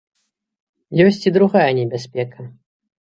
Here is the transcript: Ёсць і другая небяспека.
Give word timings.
Ёсць 1.05 1.21
і 1.27 1.33
другая 1.37 1.67
небяспека. 1.81 2.51